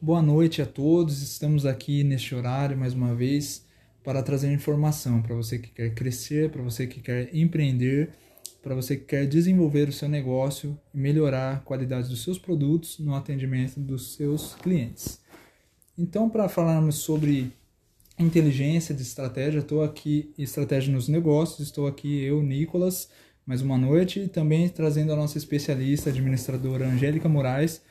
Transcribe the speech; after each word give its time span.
Boa 0.00 0.22
noite 0.22 0.62
a 0.62 0.66
todos. 0.66 1.20
Estamos 1.22 1.66
aqui 1.66 2.04
neste 2.04 2.32
horário 2.32 2.78
mais 2.78 2.94
uma 2.94 3.16
vez 3.16 3.66
para 4.04 4.22
trazer 4.22 4.52
informação 4.52 5.20
para 5.20 5.34
você 5.34 5.58
que 5.58 5.70
quer 5.70 5.92
crescer, 5.92 6.52
para 6.52 6.62
você 6.62 6.86
que 6.86 7.00
quer 7.00 7.34
empreender, 7.34 8.10
para 8.62 8.76
você 8.76 8.96
que 8.96 9.06
quer 9.06 9.26
desenvolver 9.26 9.88
o 9.88 9.92
seu 9.92 10.08
negócio 10.08 10.78
e 10.94 10.98
melhorar 10.98 11.56
a 11.56 11.58
qualidade 11.58 12.08
dos 12.08 12.22
seus 12.22 12.38
produtos 12.38 13.00
no 13.00 13.12
atendimento 13.12 13.80
dos 13.80 14.14
seus 14.14 14.54
clientes. 14.54 15.20
Então, 15.98 16.30
para 16.30 16.48
falarmos 16.48 16.94
sobre 16.94 17.52
inteligência 18.16 18.94
de 18.94 19.02
estratégia, 19.02 19.58
estou 19.58 19.82
aqui, 19.82 20.32
estratégia 20.38 20.94
nos 20.94 21.08
negócios, 21.08 21.58
estou 21.58 21.88
aqui 21.88 22.22
eu, 22.22 22.40
Nicolas, 22.40 23.10
mais 23.44 23.62
uma 23.62 23.76
noite, 23.76 24.20
e 24.20 24.28
também 24.28 24.68
trazendo 24.68 25.12
a 25.12 25.16
nossa 25.16 25.38
especialista, 25.38 26.08
administradora 26.08 26.86
Angélica 26.86 27.28
Moraes, 27.28 27.82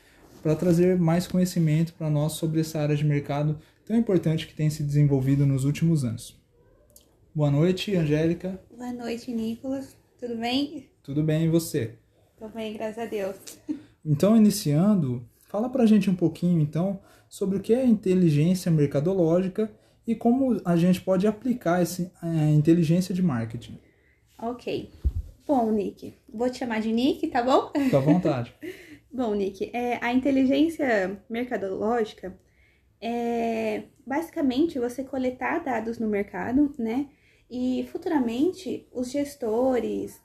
para 0.42 0.54
trazer 0.54 0.98
mais 0.98 1.26
conhecimento 1.26 1.92
para 1.94 2.08
nós 2.10 2.32
sobre 2.32 2.60
essa 2.60 2.78
área 2.78 2.96
de 2.96 3.04
mercado 3.04 3.58
tão 3.84 3.96
importante 3.96 4.46
que 4.46 4.54
tem 4.54 4.70
se 4.70 4.82
desenvolvido 4.82 5.46
nos 5.46 5.64
últimos 5.64 6.04
anos. 6.04 6.36
Boa 7.34 7.50
noite, 7.50 7.94
Angélica. 7.94 8.60
Boa 8.76 8.92
noite, 8.92 9.32
Nicolas. 9.32 9.96
Tudo 10.18 10.36
bem? 10.36 10.90
Tudo 11.02 11.22
bem, 11.22 11.44
e 11.44 11.48
você? 11.48 11.94
Tudo 12.36 12.52
bem, 12.54 12.74
graças 12.74 12.98
a 12.98 13.06
Deus. 13.06 13.36
Então, 14.10 14.34
iniciando, 14.34 15.28
fala 15.48 15.68
para 15.68 15.82
a 15.82 15.86
gente 15.86 16.08
um 16.08 16.14
pouquinho, 16.14 16.60
então, 16.60 16.98
sobre 17.28 17.58
o 17.58 17.60
que 17.60 17.74
é 17.74 17.84
inteligência 17.84 18.70
mercadológica 18.70 19.70
e 20.06 20.14
como 20.14 20.58
a 20.64 20.76
gente 20.76 21.02
pode 21.02 21.26
aplicar 21.26 21.82
essa 21.82 22.10
a 22.22 22.50
inteligência 22.50 23.14
de 23.14 23.20
marketing. 23.20 23.78
Ok. 24.40 24.88
Bom, 25.46 25.70
Nick, 25.72 26.14
vou 26.32 26.48
te 26.48 26.58
chamar 26.58 26.80
de 26.80 26.90
Nick, 26.90 27.26
tá 27.26 27.42
bom? 27.42 27.70
Fica 27.76 27.98
à 27.98 28.00
vontade. 28.00 28.54
Bom, 29.18 29.34
Nick, 29.34 29.68
é, 29.74 29.98
a 30.00 30.12
inteligência 30.12 31.20
mercadológica 31.28 32.38
é 33.00 33.82
basicamente 34.06 34.78
você 34.78 35.02
coletar 35.02 35.58
dados 35.58 35.98
no 35.98 36.06
mercado, 36.06 36.72
né? 36.78 37.08
E 37.50 37.84
futuramente 37.90 38.86
os 38.92 39.10
gestores, 39.10 40.22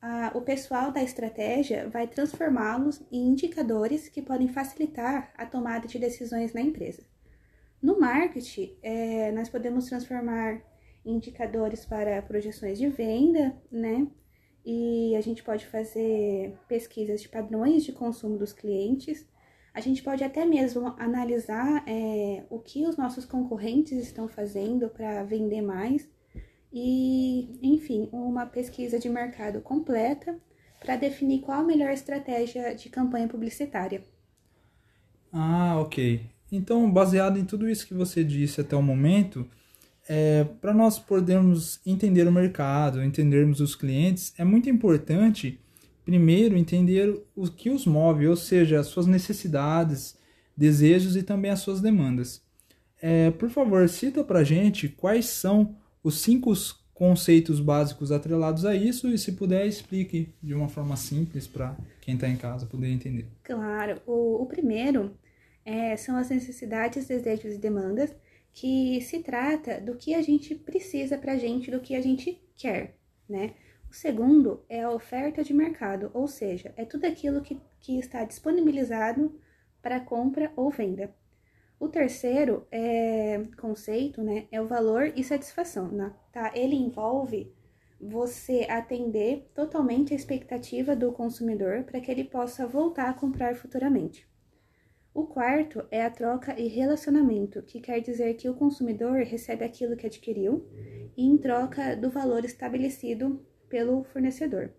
a, 0.00 0.32
o 0.34 0.40
pessoal 0.40 0.90
da 0.90 1.00
estratégia 1.00 1.88
vai 1.88 2.08
transformá-los 2.08 3.00
em 3.12 3.28
indicadores 3.28 4.08
que 4.08 4.20
podem 4.20 4.48
facilitar 4.48 5.32
a 5.36 5.46
tomada 5.46 5.86
de 5.86 6.00
decisões 6.00 6.52
na 6.52 6.62
empresa. 6.62 7.04
No 7.80 8.00
marketing, 8.00 8.76
é, 8.82 9.30
nós 9.30 9.48
podemos 9.48 9.86
transformar 9.86 10.60
indicadores 11.06 11.84
para 11.84 12.20
projeções 12.22 12.76
de 12.76 12.88
venda, 12.88 13.56
né? 13.70 14.08
E 14.64 15.14
a 15.16 15.20
gente 15.20 15.42
pode 15.42 15.66
fazer 15.66 16.54
pesquisas 16.68 17.20
de 17.20 17.28
padrões 17.28 17.84
de 17.84 17.92
consumo 17.92 18.38
dos 18.38 18.52
clientes. 18.52 19.26
A 19.74 19.80
gente 19.80 20.02
pode 20.02 20.22
até 20.22 20.44
mesmo 20.44 20.94
analisar 20.98 21.82
é, 21.86 22.44
o 22.50 22.58
que 22.58 22.86
os 22.86 22.96
nossos 22.96 23.24
concorrentes 23.24 23.98
estão 23.98 24.28
fazendo 24.28 24.88
para 24.88 25.24
vender 25.24 25.62
mais 25.62 26.08
e, 26.72 27.58
enfim, 27.62 28.08
uma 28.12 28.46
pesquisa 28.46 28.98
de 28.98 29.08
mercado 29.08 29.60
completa 29.60 30.38
para 30.80 30.96
definir 30.96 31.40
qual 31.40 31.60
a 31.60 31.64
melhor 31.64 31.90
estratégia 31.90 32.74
de 32.74 32.88
campanha 32.88 33.28
publicitária. 33.28 34.04
Ah, 35.32 35.78
ok. 35.80 36.26
Então, 36.50 36.90
baseado 36.90 37.38
em 37.38 37.44
tudo 37.44 37.68
isso 37.68 37.86
que 37.86 37.94
você 37.94 38.22
disse 38.22 38.60
até 38.60 38.76
o 38.76 38.82
momento, 38.82 39.48
é, 40.08 40.44
para 40.60 40.74
nós 40.74 40.98
podermos 40.98 41.80
entender 41.86 42.26
o 42.26 42.32
mercado, 42.32 43.02
entendermos 43.02 43.60
os 43.60 43.74
clientes, 43.74 44.34
é 44.36 44.44
muito 44.44 44.68
importante, 44.68 45.60
primeiro, 46.04 46.56
entender 46.56 47.22
o 47.36 47.48
que 47.48 47.70
os 47.70 47.86
move, 47.86 48.26
ou 48.26 48.36
seja, 48.36 48.80
as 48.80 48.86
suas 48.86 49.06
necessidades, 49.06 50.18
desejos 50.56 51.16
e 51.16 51.22
também 51.22 51.50
as 51.50 51.60
suas 51.60 51.80
demandas. 51.80 52.42
É, 53.00 53.30
por 53.32 53.50
favor, 53.50 53.88
cita 53.88 54.22
para 54.22 54.44
gente 54.44 54.88
quais 54.88 55.26
são 55.26 55.76
os 56.02 56.20
cinco 56.20 56.52
conceitos 56.92 57.58
básicos 57.58 58.12
atrelados 58.12 58.64
a 58.64 58.76
isso 58.76 59.08
e, 59.08 59.18
se 59.18 59.32
puder, 59.32 59.66
explique 59.66 60.32
de 60.42 60.54
uma 60.54 60.68
forma 60.68 60.96
simples 60.96 61.46
para 61.46 61.76
quem 62.00 62.14
está 62.14 62.28
em 62.28 62.36
casa 62.36 62.66
poder 62.66 62.88
entender. 62.88 63.26
Claro, 63.42 64.00
o, 64.06 64.42
o 64.42 64.46
primeiro 64.46 65.12
é, 65.64 65.96
são 65.96 66.16
as 66.16 66.30
necessidades, 66.30 67.06
desejos 67.06 67.54
e 67.54 67.58
demandas 67.58 68.14
que 68.52 69.00
se 69.00 69.22
trata 69.22 69.80
do 69.80 69.96
que 69.96 70.14
a 70.14 70.22
gente 70.22 70.54
precisa 70.54 71.16
para 71.16 71.32
a 71.32 71.38
gente, 71.38 71.70
do 71.70 71.80
que 71.80 71.94
a 71.94 72.00
gente 72.00 72.40
quer, 72.54 72.96
né? 73.28 73.54
O 73.90 73.94
segundo 73.94 74.64
é 74.68 74.82
a 74.82 74.90
oferta 74.90 75.42
de 75.44 75.52
mercado, 75.52 76.10
ou 76.14 76.26
seja, 76.26 76.72
é 76.76 76.84
tudo 76.84 77.06
aquilo 77.06 77.42
que, 77.42 77.60
que 77.80 77.98
está 77.98 78.24
disponibilizado 78.24 79.38
para 79.82 80.00
compra 80.00 80.52
ou 80.56 80.70
venda. 80.70 81.14
O 81.78 81.88
terceiro 81.88 82.66
é, 82.70 83.42
conceito 83.60 84.22
né, 84.22 84.46
é 84.52 84.62
o 84.62 84.68
valor 84.68 85.12
e 85.16 85.24
satisfação. 85.24 85.88
Né? 85.88 86.14
Tá? 86.32 86.52
Ele 86.54 86.76
envolve 86.76 87.52
você 88.00 88.66
atender 88.70 89.50
totalmente 89.54 90.12
a 90.12 90.16
expectativa 90.16 90.96
do 90.96 91.12
consumidor 91.12 91.84
para 91.84 92.00
que 92.00 92.10
ele 92.10 92.24
possa 92.24 92.66
voltar 92.66 93.10
a 93.10 93.14
comprar 93.14 93.56
futuramente. 93.56 94.26
O 95.14 95.24
quarto 95.24 95.84
é 95.90 96.04
a 96.04 96.10
troca 96.10 96.58
e 96.58 96.68
relacionamento, 96.68 97.62
que 97.62 97.80
quer 97.80 98.00
dizer 98.00 98.34
que 98.34 98.48
o 98.48 98.54
consumidor 98.54 99.18
recebe 99.24 99.62
aquilo 99.62 99.96
que 99.96 100.06
adquiriu 100.06 100.66
em 101.16 101.36
troca 101.36 101.94
do 101.94 102.10
valor 102.10 102.44
estabelecido 102.44 103.44
pelo 103.68 104.04
fornecedor. 104.04 104.70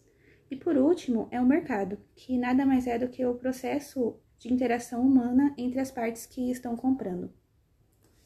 E 0.50 0.56
por 0.56 0.76
último, 0.76 1.28
é 1.32 1.40
o 1.40 1.46
mercado, 1.46 2.00
que 2.16 2.38
nada 2.38 2.66
mais 2.66 2.88
é 2.88 2.98
do 2.98 3.08
que 3.08 3.24
o 3.26 3.36
processo 3.36 4.16
de 4.40 4.52
interação 4.52 5.02
humana 5.02 5.54
entre 5.58 5.80
as 5.80 5.92
partes 5.92 6.26
que 6.26 6.50
estão 6.50 6.76
comprando. 6.76 7.32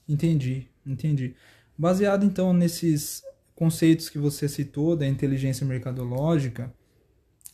Entendi, 0.07 0.69
entendi. 0.85 1.35
Baseado 1.78 2.25
então 2.25 2.53
nesses 2.53 3.22
conceitos 3.53 4.09
que 4.09 4.18
você 4.18 4.47
citou 4.47 4.95
da 4.95 5.06
inteligência 5.06 5.66
mercadológica, 5.66 6.74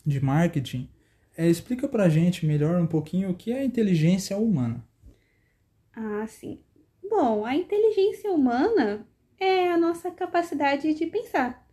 de 0.06 0.24
marketing, 0.24 0.90
é, 1.38 1.48
explica 1.50 1.88
pra 1.88 2.10
gente 2.10 2.46
melhor 2.46 2.80
um 2.80 2.88
pouquinho 2.88 3.32
o 3.32 3.36
que 3.36 3.52
é 3.52 3.60
a 3.60 3.66
inteligência 3.66 4.38
humana. 4.38 4.84
Ah, 5.96 6.26
sim. 6.28 6.60
Bom, 7.10 7.46
a 7.46 7.56
inteligência 7.56 8.32
humana 8.32 9.08
é 9.40 9.70
a 9.70 9.78
nossa 9.78 10.10
capacidade 10.12 10.94
de 10.94 11.06
pensar. 11.08 11.68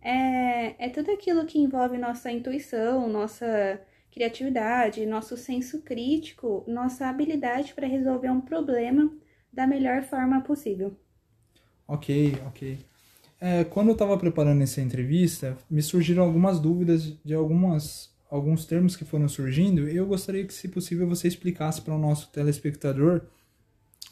É, 0.00 0.86
é 0.86 0.88
tudo 0.90 1.10
aquilo 1.10 1.46
que 1.46 1.58
envolve 1.58 1.98
nossa 1.98 2.30
intuição, 2.30 3.08
nossa 3.08 3.80
criatividade, 4.10 5.04
nosso 5.04 5.36
senso 5.36 5.82
crítico, 5.82 6.64
nossa 6.66 7.06
habilidade 7.08 7.74
para 7.74 7.86
resolver 7.86 8.30
um 8.30 8.40
problema 8.40 9.12
da 9.52 9.66
melhor 9.66 10.02
forma 10.02 10.40
possível. 10.42 10.96
Ok, 11.86 12.36
ok. 12.46 12.78
É, 13.40 13.64
quando 13.64 13.88
eu 13.88 13.92
estava 13.92 14.16
preparando 14.16 14.62
essa 14.62 14.80
entrevista, 14.80 15.56
me 15.68 15.82
surgiram 15.82 16.24
algumas 16.24 16.58
dúvidas 16.58 17.18
de 17.22 17.34
algumas 17.34 18.15
alguns 18.30 18.64
termos 18.64 18.96
que 18.96 19.04
foram 19.04 19.28
surgindo, 19.28 19.88
eu 19.88 20.06
gostaria 20.06 20.44
que, 20.44 20.52
se 20.52 20.68
possível, 20.68 21.08
você 21.08 21.28
explicasse 21.28 21.80
para 21.80 21.94
o 21.94 21.98
nosso 21.98 22.30
telespectador 22.30 23.22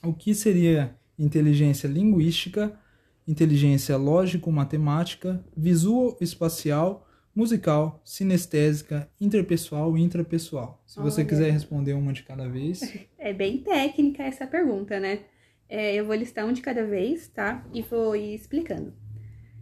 o 0.03 0.13
que 0.13 0.35
seria 0.35 0.95
inteligência 1.19 1.87
linguística, 1.89 2.79
inteligência 3.27 3.97
lógico-matemática, 3.97 5.45
visual-espacial, 5.57 7.09
musical, 7.35 8.01
sinestésica, 8.05 9.09
interpessoal 9.21 9.97
e 9.99 10.03
intrapessoal. 10.03 10.83
Se 10.87 11.01
você 11.01 11.23
Olha. 11.23 11.29
quiser 11.29 11.51
responder 11.51 11.95
uma 11.95 12.13
de 12.13 12.23
cada 12.23 12.49
vez. 12.49 12.81
É 13.25 13.33
bem 13.33 13.57
técnica 13.57 14.23
essa 14.23 14.47
pergunta, 14.47 15.01
né? 15.01 15.21
É, 15.67 15.95
eu 15.95 16.05
vou 16.05 16.15
listar 16.15 16.45
um 16.45 16.53
de 16.53 16.61
cada 16.61 16.85
vez, 16.85 17.27
tá? 17.29 17.67
E 17.73 17.81
vou 17.81 18.15
ir 18.15 18.35
explicando. 18.35 18.93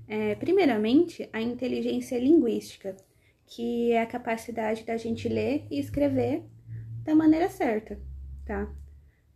É, 0.08 0.34
primeiramente, 0.34 1.28
a 1.32 1.41
inteligência 1.41 2.18
linguística 2.18 2.96
que 3.47 3.92
é 3.92 4.03
a 4.03 4.06
capacidade 4.06 4.84
da 4.84 4.97
gente 4.97 5.28
ler 5.28 5.66
e 5.70 5.78
escrever 5.78 6.44
da 7.04 7.14
maneira 7.14 7.48
certa, 7.48 8.00
tá? 8.44 8.72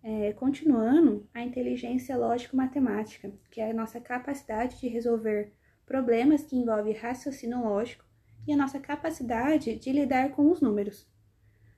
É, 0.03 0.33
continuando, 0.35 1.29
a 1.35 1.43
inteligência 1.43 2.17
lógico-matemática, 2.17 3.33
que 3.51 3.61
é 3.61 3.71
a 3.71 3.75
nossa 3.75 4.01
capacidade 4.01 4.81
de 4.81 4.89
resolver 4.89 5.53
problemas 5.85 6.43
que 6.43 6.57
envolvem 6.57 6.95
raciocínio 6.95 7.61
lógico 7.61 8.05
e 8.47 8.53
a 8.53 8.57
nossa 8.57 8.79
capacidade 8.79 9.77
de 9.77 9.93
lidar 9.93 10.31
com 10.31 10.51
os 10.51 10.61
números. 10.61 11.03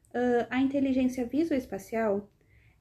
Uh, 0.09 0.47
a 0.51 0.61
inteligência 0.61 1.25
visoespacial 1.25 2.29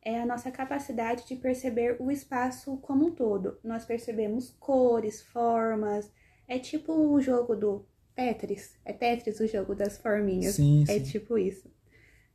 é 0.02 0.22
a 0.22 0.26
nossa 0.26 0.50
capacidade 0.52 1.28
de 1.28 1.36
perceber 1.36 1.98
o 2.00 2.10
espaço 2.10 2.78
como 2.78 3.08
um 3.08 3.12
todo. 3.12 3.60
Nós 3.64 3.86
percebemos 3.86 4.56
cores, 4.60 5.22
formas, 5.22 6.12
é 6.48 6.58
tipo 6.58 6.94
o 6.94 7.20
jogo 7.20 7.56
do 7.56 7.86
Tetris. 8.18 8.76
É 8.84 8.92
Tetris 8.92 9.40
o 9.40 9.46
jogo 9.46 9.76
das 9.76 10.00
forminhas. 10.00 10.56
Sim, 10.56 10.84
é 10.90 11.00
sim. 11.00 11.04
tipo 11.04 11.38
isso. 11.38 11.72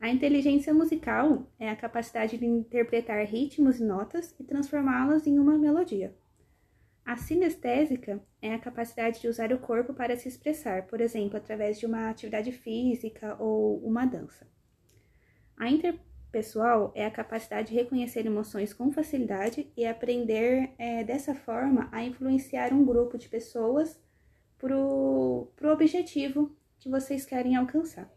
A 0.01 0.09
inteligência 0.09 0.73
musical 0.73 1.51
é 1.59 1.69
a 1.69 1.75
capacidade 1.75 2.39
de 2.39 2.47
interpretar 2.47 3.25
ritmos 3.27 3.81
e 3.81 3.85
notas 3.85 4.33
e 4.39 4.45
transformá-las 4.45 5.27
em 5.27 5.41
uma 5.41 5.59
melodia. 5.59 6.15
A 7.05 7.17
sinestésica 7.17 8.23
é 8.41 8.55
a 8.55 8.61
capacidade 8.61 9.21
de 9.21 9.27
usar 9.27 9.53
o 9.53 9.59
corpo 9.59 9.93
para 9.93 10.17
se 10.17 10.29
expressar, 10.29 10.87
por 10.87 11.01
exemplo, 11.01 11.37
através 11.37 11.81
de 11.81 11.87
uma 11.87 12.09
atividade 12.09 12.53
física 12.53 13.37
ou 13.41 13.79
uma 13.85 14.07
dança. 14.07 14.47
A 15.57 15.67
pessoal 16.31 16.93
é 16.95 17.05
a 17.05 17.11
capacidade 17.11 17.69
de 17.69 17.75
reconhecer 17.75 18.25
emoções 18.25 18.73
com 18.73 18.93
facilidade 18.93 19.71
e 19.77 19.85
aprender 19.85 20.71
é, 20.79 21.03
dessa 21.03 21.35
forma 21.35 21.89
a 21.91 22.05
influenciar 22.05 22.73
um 22.73 22.85
grupo 22.85 23.19
de 23.19 23.29
pessoas 23.29 24.01
para 24.63 24.79
o 24.79 25.73
objetivo 25.73 26.57
que 26.79 26.89
vocês 26.89 27.27
querem 27.27 27.57
alcançar. 27.57 28.11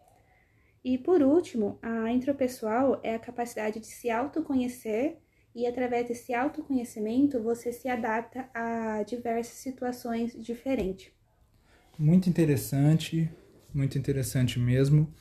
E 0.83 0.97
por 0.97 1.21
último, 1.21 1.79
a 1.81 2.11
intropessoal 2.11 3.01
é 3.03 3.15
a 3.15 3.19
capacidade 3.19 3.79
de 3.79 3.87
se 3.87 4.09
autoconhecer 4.09 5.17
e 5.55 5.65
através 5.65 6.07
desse 6.07 6.33
autoconhecimento 6.33 7.41
você 7.41 7.73
se 7.73 7.89
adapta 7.89 8.47
a 8.53 9.03
diversas 9.03 9.55
situações 9.55 10.33
diferentes. 10.39 11.11
Muito 11.97 12.29
interessante, 12.29 13.29
muito 13.73 13.97
interessante 13.97 14.59
mesmo 14.59 15.11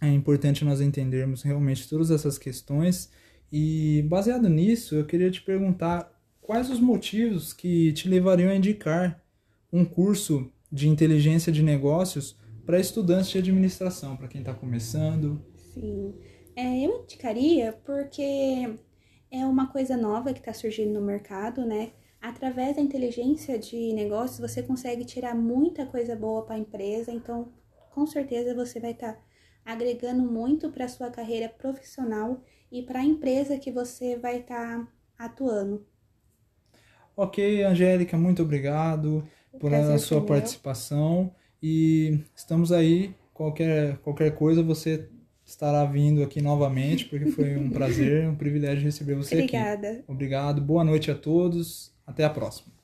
é 0.00 0.08
importante 0.08 0.64
nós 0.64 0.80
entendermos 0.80 1.42
realmente 1.42 1.88
todas 1.88 2.10
essas 2.10 2.38
questões 2.38 3.10
e 3.50 4.02
baseado 4.08 4.48
nisso, 4.48 4.94
eu 4.94 5.04
queria 5.04 5.30
te 5.30 5.42
perguntar 5.42 6.12
quais 6.40 6.70
os 6.70 6.80
motivos 6.80 7.52
que 7.52 7.92
te 7.92 8.08
levariam 8.08 8.50
a 8.50 8.54
indicar 8.54 9.20
um 9.72 9.84
curso 9.84 10.50
de 10.70 10.88
inteligência 10.88 11.52
de 11.52 11.62
negócios 11.62 12.36
para 12.64 12.78
estudantes 12.78 13.30
de 13.30 13.38
administração, 13.38 14.16
para 14.16 14.28
quem 14.28 14.40
está 14.40 14.52
começando? 14.52 15.42
Sim, 15.56 16.14
é, 16.54 16.84
eu 16.84 17.02
indicaria 17.02 17.72
porque 17.84 18.78
é 19.30 19.46
uma 19.46 19.68
coisa 19.68 19.96
nova 19.96 20.32
que 20.32 20.40
está 20.40 20.52
surgindo 20.52 20.92
no 20.92 21.04
mercado, 21.04 21.64
né? 21.64 21.92
Através 22.20 22.76
da 22.76 22.82
inteligência 22.82 23.58
de 23.58 23.92
negócios, 23.92 24.38
você 24.40 24.62
consegue 24.62 25.04
tirar 25.04 25.34
muita 25.34 25.86
coisa 25.86 26.16
boa 26.16 26.44
para 26.44 26.56
a 26.56 26.58
empresa, 26.58 27.12
então 27.12 27.52
com 27.90 28.06
certeza 28.06 28.54
você 28.54 28.80
vai 28.80 28.90
estar 28.90 29.14
tá 29.14 29.20
agregando 29.64 30.22
muito 30.22 30.70
para 30.70 30.86
a 30.86 30.88
sua 30.88 31.10
carreira 31.10 31.48
profissional 31.48 32.42
e 32.70 32.82
para 32.82 33.00
a 33.00 33.04
empresa 33.04 33.58
que 33.58 33.70
você 33.70 34.18
vai 34.18 34.40
estar 34.40 34.84
tá 34.84 34.92
atuando. 35.16 35.86
Ok, 37.16 37.64
Angélica, 37.64 38.16
muito 38.16 38.42
obrigado 38.42 39.26
por 39.58 39.74
a 39.74 39.98
sua 39.98 40.24
participação 40.24 41.30
e 41.62 42.20
estamos 42.34 42.72
aí. 42.72 43.14
Qualquer, 43.34 43.98
qualquer 43.98 44.34
coisa 44.34 44.62
você 44.62 45.08
estará 45.44 45.84
vindo 45.84 46.22
aqui 46.22 46.42
novamente, 46.42 47.04
porque 47.06 47.26
foi 47.26 47.56
um 47.56 47.70
prazer, 47.70 48.28
um 48.28 48.34
privilégio 48.34 48.84
receber 48.84 49.14
você 49.14 49.36
Obrigada. 49.36 49.90
aqui. 49.90 50.04
Obrigado. 50.08 50.60
Boa 50.60 50.84
noite 50.84 51.10
a 51.10 51.14
todos. 51.14 51.92
Até 52.06 52.24
a 52.24 52.30
próxima. 52.30 52.77